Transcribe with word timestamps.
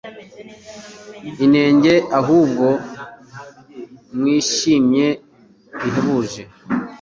inenge 1.43 1.93
ahubwo 2.19 2.67
mwishimye 4.17 5.05
bihebuje 5.81 6.43